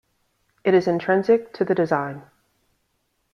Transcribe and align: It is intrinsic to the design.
It 0.63 0.73
is 0.73 0.87
intrinsic 0.87 1.53
to 1.53 1.63
the 1.63 1.75
design. 1.75 2.23